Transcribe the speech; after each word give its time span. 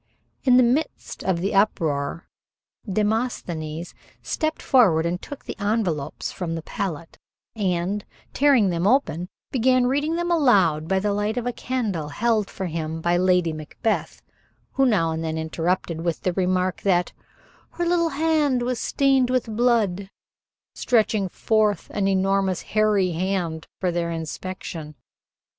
In 0.43 0.57
the 0.57 0.63
midst 0.63 1.23
of 1.23 1.41
the 1.41 1.53
uproar 1.53 2.27
Demosthenes 2.91 3.93
stepped 4.23 4.63
forward 4.63 5.05
and 5.05 5.21
took 5.21 5.45
the 5.45 5.55
envelopes 5.59 6.31
from 6.31 6.55
the 6.55 6.63
palette, 6.63 7.19
and, 7.55 8.03
tearing 8.33 8.69
them 8.71 8.87
open, 8.87 9.29
began 9.51 9.85
reading 9.85 10.15
them 10.15 10.31
aloud 10.31 10.87
by 10.87 10.97
the 10.97 11.13
light 11.13 11.37
of 11.37 11.45
a 11.45 11.53
candle 11.53 12.07
held 12.09 12.49
for 12.49 12.65
him 12.65 12.99
by 12.99 13.15
Lady 13.15 13.53
Macbeth, 13.53 14.23
who 14.71 14.87
now 14.87 15.11
and 15.11 15.23
then 15.23 15.37
interrupted 15.37 16.01
with 16.01 16.21
the 16.21 16.33
remark 16.33 16.81
that 16.81 17.13
"her 17.73 17.85
little 17.85 18.09
hand 18.09 18.63
was 18.63 18.79
stained 18.79 19.29
with 19.29 19.55
blood," 19.55 20.09
stretching 20.73 21.29
forth 21.29 21.91
an 21.91 22.07
enormous, 22.07 22.63
hairy 22.63 23.11
hand 23.11 23.67
for 23.79 23.91
their 23.91 24.09
inspection. 24.09 24.95